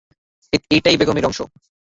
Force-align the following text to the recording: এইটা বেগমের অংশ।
এইটা 0.71 0.89
বেগমের 0.99 1.27
অংশ। 1.27 1.39